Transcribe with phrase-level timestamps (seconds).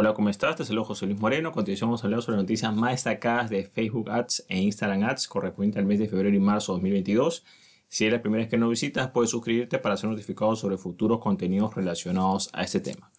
[0.00, 0.56] Hola, ¿cómo estás?
[0.56, 1.50] Te saludo José Luis Moreno.
[1.50, 5.02] A continuación vamos a hablar sobre las noticias más destacadas de Facebook Ads e Instagram
[5.02, 7.44] Ads correspondientes al mes de febrero y marzo de 2022.
[7.86, 11.18] Si es la primera vez que nos visitas, puedes suscribirte para ser notificado sobre futuros
[11.18, 13.12] contenidos relacionados a este tema.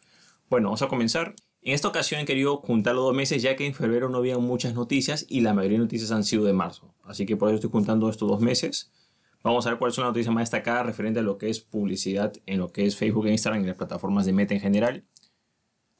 [0.50, 1.36] Bueno, vamos a comenzar.
[1.62, 4.40] En esta ocasión he querido juntar los dos meses ya que en febrero no había
[4.40, 6.96] muchas noticias y la mayoría de noticias han sido de marzo.
[7.04, 8.92] Así que por eso estoy juntando estos dos meses.
[9.44, 12.34] Vamos a ver cuáles son las noticias más destacadas referente a lo que es publicidad
[12.48, 15.06] en lo que es Facebook e Instagram y las plataformas de Meta en general.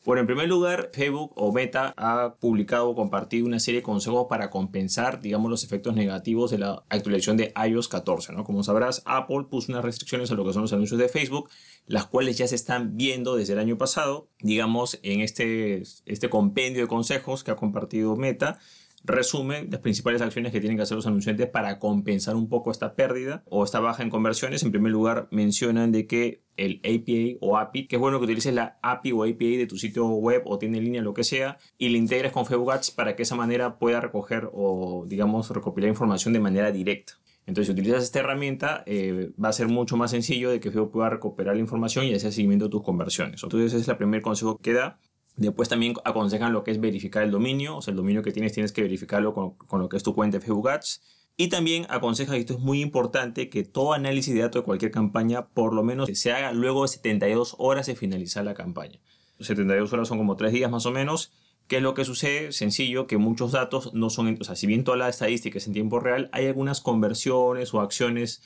[0.04, 4.26] Bueno, en primer lugar, Facebook o Meta ha publicado o compartido una serie de consejos
[4.28, 8.44] para compensar, digamos, los efectos negativos de la actualización de iOS 14, ¿no?
[8.44, 11.52] Como sabrás, Apple puso unas restricciones a lo que son los anuncios de Facebook,
[11.86, 16.82] las cuales ya se están viendo desde el año pasado, digamos, en este, este compendio
[16.82, 18.58] de consejos que ha compartido Meta
[19.04, 22.96] resume las principales acciones que tienen que hacer los anunciantes para compensar un poco esta
[22.96, 24.64] pérdida o esta baja en conversiones.
[24.64, 28.54] En primer lugar, mencionan de que el API o API, que es bueno que utilices
[28.54, 31.90] la API o API de tu sitio web o tiene línea, lo que sea, y
[31.90, 36.34] le integres con Facebook Ads para que esa manera pueda recoger o, digamos, recopilar información
[36.34, 37.14] de manera directa.
[37.48, 40.92] Entonces, si utilizas esta herramienta, eh, va a ser mucho más sencillo de que Facebook
[40.92, 43.42] pueda recuperar la información y hacer seguimiento de tus conversiones.
[43.44, 45.00] Entonces, ese es el primer consejo que da.
[45.42, 48.54] Después también aconsejan lo que es verificar el dominio, o sea, el dominio que tienes
[48.54, 51.02] tienes que verificarlo con, con lo que es tu cuenta de Facebook Ads.
[51.36, 54.92] Y también aconseja, y esto es muy importante, que todo análisis de datos de cualquier
[54.92, 59.00] campaña por lo menos se haga luego de 72 horas de finalizar la campaña.
[59.40, 61.34] 72 horas son como 3 días más o menos.
[61.68, 62.52] ¿Qué es lo que sucede?
[62.52, 65.74] Sencillo, que muchos datos no son, o sea, si bien toda la estadística es en
[65.74, 68.44] tiempo real, hay algunas conversiones o acciones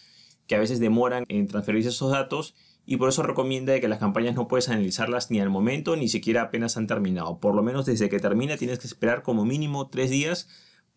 [0.48, 4.36] que a veces demoran en transferirse esos datos y por eso recomienda que las campañas
[4.36, 7.39] no puedes analizarlas ni al momento ni siquiera apenas han terminado.
[7.39, 10.47] Por lo menos desde que termina tienes que esperar como mínimo tres días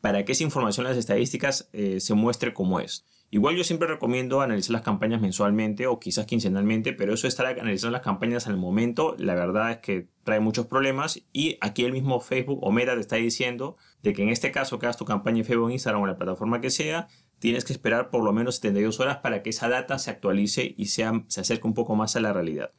[0.01, 3.07] para que esa información las estadísticas eh, se muestre como es.
[3.31, 7.47] Igual yo siempre recomiendo analizar las campañas mensualmente o quizás quincenalmente, pero eso de estar
[7.47, 11.93] analizando las campañas al momento, la verdad es que trae muchos problemas y aquí el
[11.93, 15.05] mismo Facebook o Meta te está diciendo de que en este caso que hagas tu
[15.05, 18.57] campaña en Facebook, Instagram o la plataforma que sea, tienes que esperar por lo menos
[18.57, 22.21] 72 horas para que esa data se actualice y se acerque un poco más a
[22.21, 22.73] la realidad.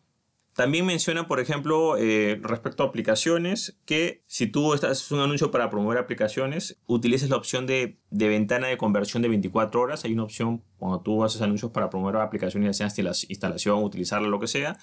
[0.54, 5.70] También menciona, por ejemplo, eh, respecto a aplicaciones, que si tú estás un anuncio para
[5.70, 10.04] promover aplicaciones, utilices la opción de, de, ventana de conversión de 24 horas.
[10.04, 14.40] Hay una opción cuando tú haces anuncios para promover aplicaciones, ya sea instalación, utilizarla, lo
[14.40, 14.78] que sea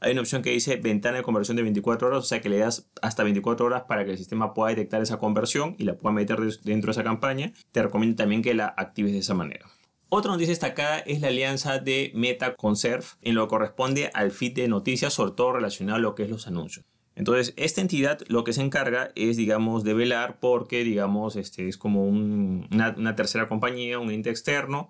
[0.00, 2.58] hay una opción que dice ventana de conversión de 24 horas, o sea que le
[2.58, 6.14] das hasta 24 horas para que el sistema pueda detectar esa conversión y la pueda
[6.14, 7.52] meter dentro de esa campaña.
[7.72, 9.66] Te recomiendo también que la actives de esa manera.
[10.08, 14.30] Otra noticia destacada es la alianza de Meta con Surf en lo que corresponde al
[14.32, 16.84] feed de noticias, sobre todo relacionado a lo que es los anuncios.
[17.14, 21.76] Entonces, esta entidad lo que se encarga es, digamos, de velar porque, digamos, este es
[21.76, 24.88] como una, una tercera compañía, un ente externo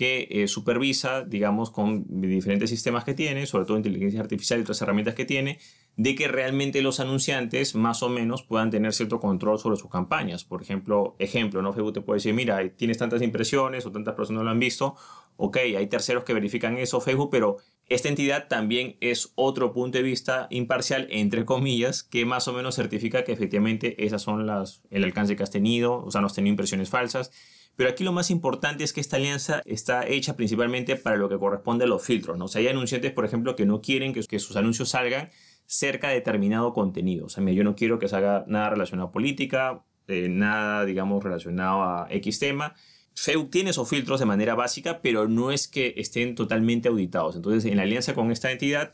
[0.00, 4.80] que eh, supervisa, digamos, con diferentes sistemas que tiene, sobre todo inteligencia artificial y otras
[4.80, 5.58] herramientas que tiene,
[5.98, 10.42] de que realmente los anunciantes más o menos puedan tener cierto control sobre sus campañas.
[10.42, 11.74] Por ejemplo, ejemplo, ¿no?
[11.74, 14.96] Facebook te puede decir, mira, tienes tantas impresiones o tantas personas lo han visto,
[15.36, 20.04] ok, hay terceros que verifican eso, Facebook, pero esta entidad también es otro punto de
[20.04, 25.04] vista imparcial, entre comillas, que más o menos certifica que efectivamente esas son las, el
[25.04, 27.30] alcance que has tenido, o sea, no has tenido impresiones falsas
[27.76, 31.38] pero aquí lo más importante es que esta alianza está hecha principalmente para lo que
[31.38, 32.36] corresponde a los filtros.
[32.36, 32.44] ¿no?
[32.44, 35.30] O sea, hay anunciantes, por ejemplo, que no quieren que, sus anuncios salgan
[35.66, 37.26] cerca de determinado contenido.
[37.26, 41.82] O sea, yo no quiero que salga nada relacionado a política, eh, nada, digamos, relacionado
[41.82, 42.74] a X tema.
[43.14, 47.36] Facebook tiene esos filtros de manera básica, pero no es que estén totalmente auditados.
[47.36, 48.92] Entonces, en la alianza con esta entidad,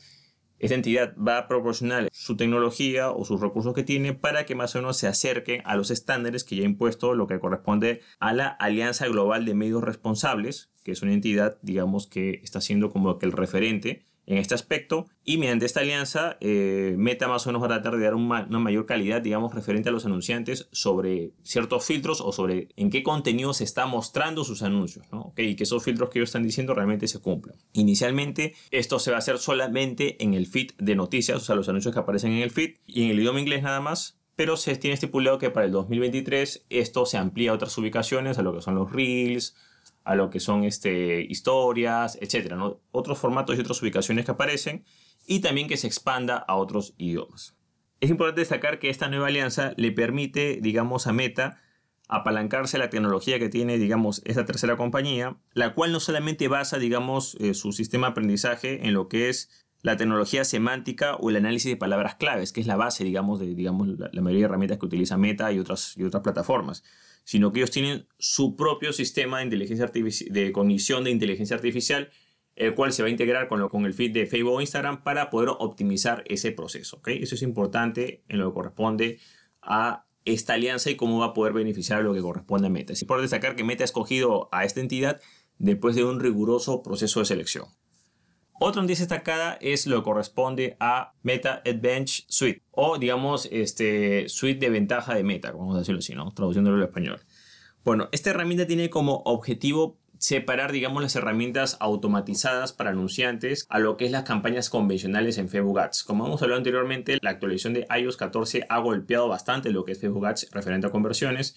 [0.59, 4.75] esta entidad va a proporcionar su tecnología o sus recursos que tiene para que más
[4.75, 8.33] o menos se acerquen a los estándares que ya ha impuesto lo que corresponde a
[8.33, 13.19] la Alianza Global de Medios Responsables, que es una entidad, digamos, que está siendo como
[13.19, 17.63] que el referente en este aspecto y mediante esta alianza eh, Meta más o menos
[17.63, 21.85] va a tratar de dar una, mayor calidad digamos referente a los anunciantes sobre ciertos
[21.85, 25.33] filtros o sobre en qué contenido se está mostrando sus anuncios ¿no?
[25.37, 29.17] y que esos filtros que ellos están diciendo realmente se cumplan inicialmente esto se va
[29.17, 32.43] a hacer solamente en el feed de noticias o sea los anuncios que aparecen en
[32.43, 35.67] el feed y en el idioma inglés nada más pero se tiene estipulado que para
[35.67, 39.57] el 2023 esto se amplía a otras ubicaciones a lo que son los reels
[40.07, 42.17] a lo que son este, historias,
[42.57, 42.81] ¿no?
[42.93, 44.85] Otros formatos y otras ubicaciones que aparecen
[45.27, 47.57] y también que se expanda a otros idiomas.
[48.01, 51.61] Es importante destacar que esta nueva alianza le permite, digamos, a Meta
[52.09, 57.37] apalancarse la tecnología que tiene, digamos, esta tercera compañía, la cual no solamente basa, digamos,
[57.41, 61.71] eh, su sistema de aprendizaje en lo que es la tecnología semántica o el análisis
[61.71, 64.87] de palabras claves, que es la base, digamos, de digamos, la, mayoría de herramientas que
[64.87, 66.83] utiliza Meta y otras, y otras plataformas,
[67.23, 72.11] sino que ellos tienen su propio sistema de, inteligencia de cognición de inteligencia artificial,
[72.57, 75.05] el cual se va a integrar con, lo, con el feed de Facebook o Instagram
[75.05, 76.97] para poder optimizar ese proceso.
[76.97, 77.23] ¿okay?
[77.23, 79.21] Eso es importante en lo que corresponde
[79.63, 82.93] a esta alianza y cómo va a poder beneficiar a lo que corresponde a Meta.
[82.93, 85.21] Es importante destacar que Meta ha escogido a esta entidad
[85.59, 87.67] después de un riguroso proceso de selección.
[88.59, 94.61] Otra noticia destacada es lo que corresponde a Meta Advantage Suite o digamos este suite
[94.61, 96.33] de ventaja de Meta, vamos a decirlo así, ¿no?
[96.33, 97.21] Traduciéndolo al español.
[97.85, 103.99] Bueno, esta herramienta tiene como objetivo separar, digamos, las herramientas automatizadas para anunciantes a lo
[103.99, 106.03] que es las campañas convencionales en Facebook Ads.
[106.05, 110.01] Como hemos hablado anteriormente, la actualización de iOS 14 ha golpeado bastante lo que es
[110.01, 111.55] Facebook Ads referente a conversiones.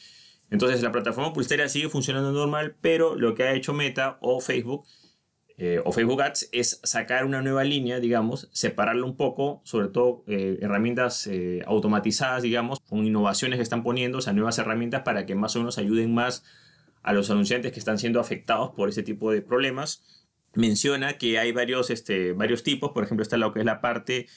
[0.51, 4.85] Entonces la plataforma publicitaria sigue funcionando normal, pero lo que ha hecho Meta o Facebook
[5.61, 10.23] eh, o Facebook Ads es sacar una nueva línea, digamos, separarlo un poco, sobre todo
[10.25, 15.25] eh, herramientas eh, automatizadas, digamos, con innovaciones que están poniendo, o sea, nuevas herramientas para
[15.25, 16.45] que más o menos ayuden más
[17.03, 20.01] a los anunciantes que están siendo afectados por ese tipo de problemas.
[20.53, 24.27] Menciona que hay varios, este, varios tipos, por ejemplo, está lo que es la parte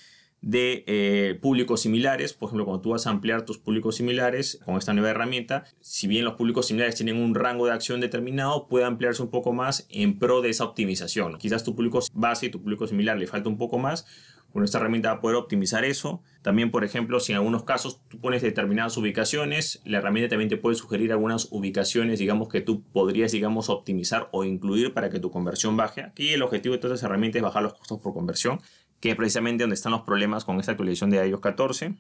[0.43, 2.35] de eh, públicos similares.
[2.35, 6.09] Por ejemplo, cuando tú vas a ampliar tus públicos similares con esta nueva herramienta, si
[6.09, 9.87] bien los públicos similares tienen un rango de acción determinado, puede ampliarse un poco más
[9.89, 11.39] en pro de esa optimización.
[11.39, 14.05] Quizás tu público base y tu público similar le falta un poco más,
[14.53, 16.23] con esta herramienta va a poder optimizar eso.
[16.43, 20.59] También, por ejemplo, si en algunos casos tú pones determinadas ubicaciones, la herramienta también te
[20.59, 25.31] puede sugerir algunas ubicaciones, digamos, que tú podrías, digamos, optimizar o incluir para que tu
[25.31, 26.03] conversión baje.
[26.03, 28.61] Aquí el objetivo de todas estas herramientas es bajar los costos por conversión,
[29.03, 31.97] que es precisamente donde están los problemas con esta actualización de iOS 14.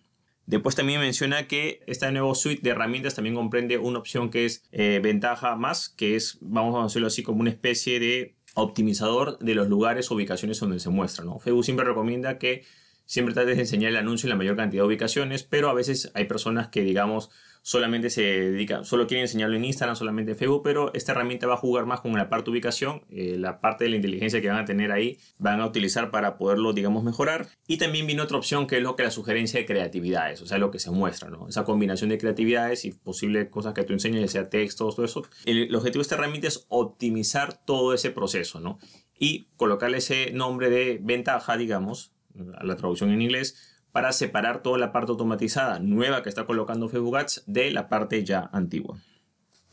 [0.46, 4.62] Después también menciona que esta nueva suite de herramientas también comprende una opción que es
[4.70, 9.56] eh, ventaja más, que es, vamos a decirlo así, como una especie de optimizador de
[9.56, 11.24] los lugares o ubicaciones donde se muestra.
[11.40, 12.64] Facebook siempre recomienda que
[13.06, 16.10] siempre trates de enseñar el anuncio en la mayor cantidad de ubicaciones, pero a veces
[16.14, 17.30] hay personas que, digamos,
[17.62, 21.54] solamente se dedican, solo quieren enseñarlo en Instagram, solamente en Facebook, pero esta herramienta va
[21.54, 24.58] a jugar más con la parte ubicación, eh, la parte de la inteligencia que van
[24.58, 27.48] a tener ahí, van a utilizar para poderlo, digamos, mejorar.
[27.68, 30.58] Y también viene otra opción que es lo que la sugerencia de creatividades, o sea,
[30.58, 31.48] lo que se muestra, ¿no?
[31.48, 35.22] Esa combinación de creatividades y posibles cosas que tú enseñes, ya sea textos, todo eso.
[35.44, 38.78] El, el objetivo de esta herramienta es optimizar todo ese proceso, ¿no?
[39.18, 44.92] Y colocarle ese nombre de ventaja, digamos, la traducción en inglés, para separar toda la
[44.92, 48.98] parte automatizada nueva que está colocando Facebook de la parte ya antigua.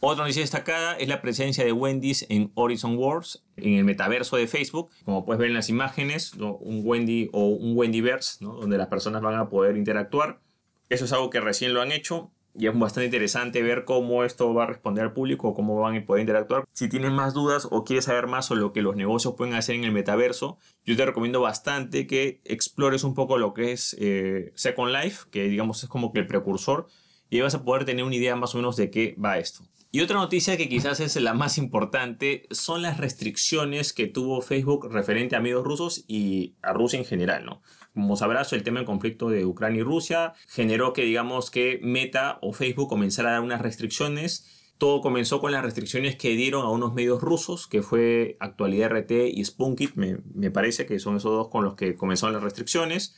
[0.01, 4.47] Otra noticia destacada es la presencia de Wendy's en Horizon Wars, en el metaverso de
[4.47, 4.89] Facebook.
[5.03, 9.35] Como puedes ver en las imágenes, un Wendy o un Wendyverse, donde las personas van
[9.35, 10.39] a poder interactuar.
[10.87, 14.53] Eso es algo que recién lo han hecho y es bastante interesante ver cómo esto
[14.53, 16.65] va a responder al público, cómo van a poder interactuar.
[16.73, 19.75] Si tienes más dudas o quieres saber más sobre lo que los negocios pueden hacer
[19.75, 24.51] en el metaverso, yo te recomiendo bastante que explores un poco lo que es eh,
[24.55, 26.87] Second Life, que digamos es como que el precursor,
[27.29, 29.63] y vas a poder tener una idea más o menos de qué va esto.
[29.91, 34.87] Y otra noticia que quizás es la más importante son las restricciones que tuvo Facebook
[34.91, 37.63] referente a medios rusos y a Rusia en general, ¿no?
[37.95, 42.37] Como sabrás, el tema del conflicto de Ucrania y Rusia generó que, digamos, que Meta
[42.43, 44.73] o Facebook comenzara a dar unas restricciones.
[44.77, 49.11] Todo comenzó con las restricciones que dieron a unos medios rusos, que fue Actualidad RT
[49.33, 53.15] y Spunkit, me, me parece que son esos dos con los que comenzaron las restricciones.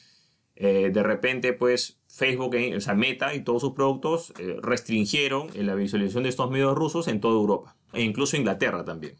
[0.56, 5.50] Eh, de repente, pues Facebook, eh, o sea, Meta y todos sus productos eh, restringieron
[5.56, 9.16] la visualización de estos medios rusos en toda Europa, e incluso Inglaterra también.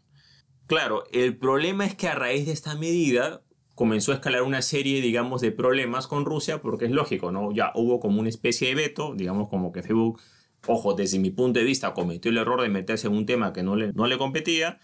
[0.66, 3.42] Claro, el problema es que a raíz de esta medida,
[3.74, 7.52] comenzó a escalar una serie, digamos, de problemas con Rusia, porque es lógico, ¿no?
[7.52, 10.20] Ya hubo como una especie de veto, digamos, como que Facebook,
[10.66, 13.62] ojo, desde mi punto de vista, cometió el error de meterse en un tema que
[13.62, 14.78] no le, no le competía.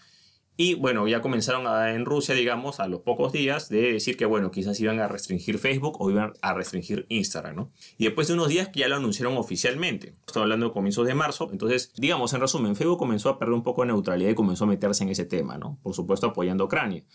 [0.61, 4.51] Y bueno, ya comenzaron en Rusia, digamos, a los pocos días de decir que, bueno,
[4.51, 7.71] quizás iban a restringir Facebook o iban a restringir Instagram, ¿no?
[7.97, 10.15] Y después de unos días ya lo anunciaron oficialmente.
[10.27, 11.47] Estoy hablando de comienzos de marzo.
[11.53, 14.67] Entonces, digamos, en resumen, Facebook comenzó a perder un poco de neutralidad y comenzó a
[14.67, 15.79] meterse en ese tema, ¿no?
[15.81, 17.05] Por supuesto, apoyando a Ucrania.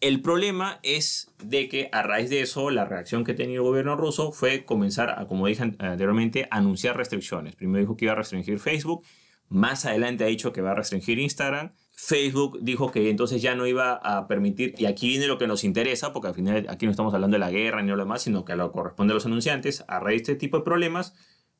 [0.00, 3.96] El problema es de que a raíz de eso, la reacción que tenía el gobierno
[3.96, 7.56] ruso fue comenzar, a, como dije anteriormente, a anunciar restricciones.
[7.56, 9.04] Primero dijo que iba a restringir Facebook,
[9.48, 11.72] más adelante ha dicho que va a restringir Instagram.
[12.00, 15.64] Facebook dijo que entonces ya no iba a permitir, y aquí viene lo que nos
[15.64, 18.44] interesa, porque al final aquí no estamos hablando de la guerra ni lo demás, sino
[18.44, 19.84] que lo corresponde a los anunciantes.
[19.88, 21.14] A raíz de este tipo de problemas,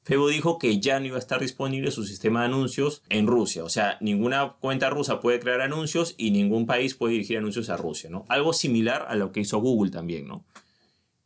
[0.04, 3.64] Facebook dijo que ya no iba a estar disponible su sistema de anuncios en Rusia.
[3.64, 7.76] O sea, ninguna cuenta rusa puede crear anuncios y ningún país puede dirigir anuncios a
[7.76, 8.24] Rusia, ¿no?
[8.28, 10.46] Algo similar a lo que hizo Google también, ¿no?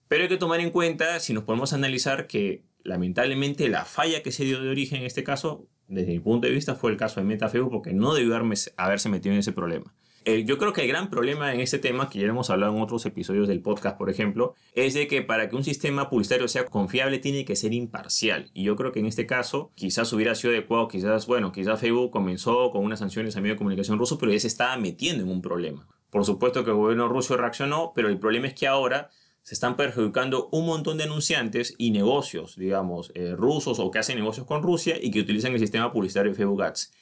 [0.08, 4.32] Pero hay que tomar en cuenta, si nos podemos analizar, que lamentablemente la falla que
[4.32, 7.20] se dio de origen en este caso, desde mi punto de vista, fue el caso
[7.20, 8.36] de Meta Facebook porque no debió
[8.76, 9.92] haberse metido en ese problema.
[10.24, 13.04] Yo creo que el gran problema en este tema, que ya hemos hablado en otros
[13.06, 17.18] episodios del podcast, por ejemplo, es de que para que un sistema publicitario sea confiable
[17.18, 18.48] tiene que ser imparcial.
[18.54, 22.12] Y yo creo que en este caso quizás hubiera sido adecuado, quizás, bueno, quizás Facebook
[22.12, 25.28] comenzó con unas sanciones a medio de comunicación ruso, pero ya se estaba metiendo en
[25.28, 25.88] un problema.
[26.10, 29.10] Por supuesto que el gobierno ruso reaccionó, pero el problema es que ahora
[29.42, 34.16] se están perjudicando un montón de anunciantes y negocios, digamos, eh, rusos o que hacen
[34.16, 36.92] negocios con Rusia y que utilizan el sistema publicitario de Facebook Ads.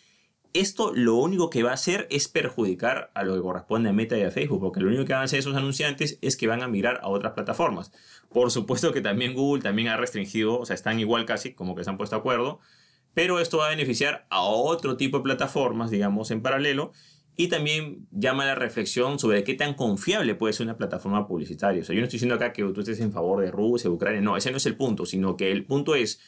[0.53, 4.19] Esto lo único que va a hacer es perjudicar a lo que corresponde a Meta
[4.19, 6.63] y a Facebook, porque lo único que van a hacer esos anunciantes es que van
[6.63, 7.93] a mirar a otras plataformas.
[8.31, 11.85] Por supuesto que también Google también ha restringido, o sea, están igual casi, como que
[11.85, 12.59] se han puesto de acuerdo,
[13.15, 16.93] pero esto va a beneficiar a otro tipo de plataformas, digamos, en paralelo,
[17.41, 21.81] y también llama la reflexión sobre qué tan confiable puede ser una plataforma publicitaria.
[21.81, 24.21] O sea, yo no estoy diciendo acá que tú estés en favor de Rusia, Ucrania,
[24.21, 26.21] no, ese no es el punto, sino que el punto es,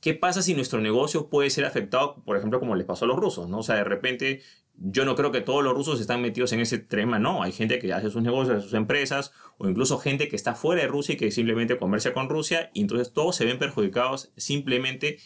[0.00, 3.16] ¿qué pasa si nuestro negocio puede ser afectado, por ejemplo, como les pasó a los
[3.16, 3.48] rusos?
[3.48, 3.60] ¿no?
[3.60, 4.42] O sea, de repente,
[4.76, 7.78] yo no creo que todos los rusos están metidos en ese tema, no, hay gente
[7.78, 11.16] que hace sus negocios, sus empresas, o incluso gente que está fuera de Rusia y
[11.16, 15.16] que simplemente comercia con Rusia, y entonces todos se ven perjudicados simplemente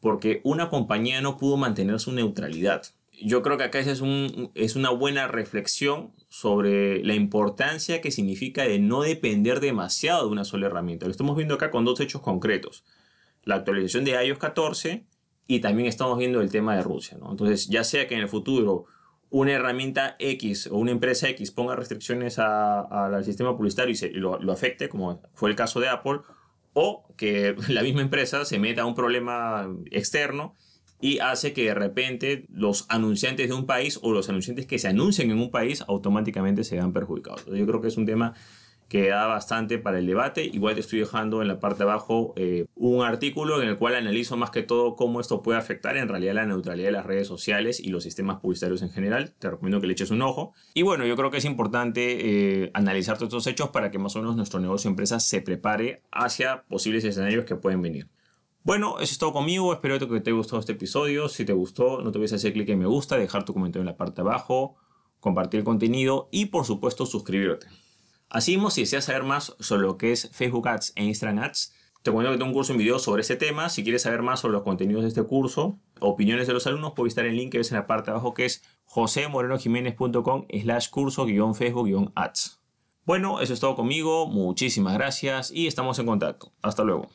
[0.00, 2.82] porque una compañía no pudo mantener su neutralidad
[3.22, 8.64] yo creo que acá es, un, es una buena reflexión sobre la importancia que significa
[8.64, 11.06] de no depender demasiado de una sola herramienta.
[11.06, 12.84] Lo estamos viendo acá con dos hechos concretos.
[13.44, 15.06] La actualización de iOS 14
[15.46, 17.18] y también estamos viendo el tema de Rusia.
[17.18, 17.30] ¿no?
[17.30, 18.86] Entonces, ya sea que en el futuro
[19.30, 24.52] una herramienta X o una empresa X ponga restricciones al sistema publicitario y, lo, lo
[24.52, 26.20] afecte, como fue el caso de Apple,
[26.72, 30.54] o que la misma empresa se meta a un problema externo
[31.00, 34.88] y hace que de repente los anunciantes de un país o los anunciantes que se
[34.88, 37.44] anuncian en un país automáticamente se vean perjudicados.
[37.46, 38.34] Yo creo que es un tema
[38.88, 40.44] que da bastante para el debate.
[40.44, 43.96] Igual te estoy dejando en la parte de abajo eh, un artículo en el cual
[43.96, 47.26] analizo más que todo cómo esto puede afectar en realidad la neutralidad de las redes
[47.26, 49.34] sociales y los sistemas publicitarios en general.
[49.38, 50.52] Te recomiendo que le eches un ojo.
[50.74, 54.14] Y bueno, yo creo que es importante eh, analizar todos estos hechos para que más
[54.16, 58.08] o menos nuestro negocio empresa se prepare hacia posibles escenarios que pueden venir.
[58.64, 59.74] Bueno, eso es todo conmigo.
[59.74, 61.28] Espero que te haya gustado este episodio.
[61.28, 63.88] Si te gustó, no te olvides hacer clic en me gusta, dejar tu comentario en
[63.88, 64.76] la parte de abajo,
[65.20, 67.66] compartir el contenido y por supuesto suscribirte.
[68.30, 71.74] Así mismo, si deseas saber más sobre lo que es Facebook Ads e Instagram Ads,
[72.02, 73.68] te cuento que tengo un curso en video sobre ese tema.
[73.68, 77.10] Si quieres saber más sobre los contenidos de este curso, opiniones de los alumnos, puedes
[77.10, 80.88] estar en el link que ves en la parte de abajo que es josemorenojiménez.com slash
[80.88, 82.60] curso guion Facebook guion ads.
[83.04, 84.26] Bueno, eso es todo conmigo.
[84.26, 86.50] Muchísimas gracias y estamos en contacto.
[86.62, 87.14] Hasta luego.